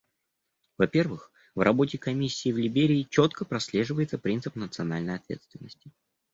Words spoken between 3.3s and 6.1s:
прослеживается принцип национальной ответственности.